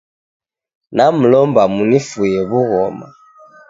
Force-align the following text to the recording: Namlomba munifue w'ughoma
Namlomba 0.95 1.63
munifue 1.75 2.27
w'ughoma 2.51 3.07